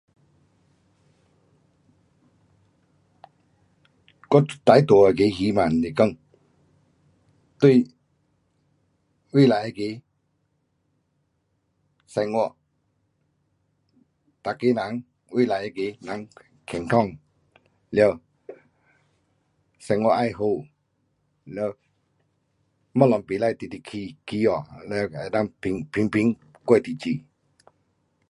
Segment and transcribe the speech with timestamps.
[4.31, 6.17] 我最大那个希望是讲，
[7.61, 7.65] 对
[9.33, 10.01] 未来那个
[12.13, 12.57] 生活，
[14.43, 15.03] 每个人
[15.33, 16.27] 未来那个蓝
[16.65, 17.15] 天空，
[17.91, 18.19] 了
[19.77, 20.45] 生活要好，
[21.43, 21.77] 了
[22.93, 24.49] 东西不可直直起，起价，
[24.89, 27.19] 了能够平平过日子。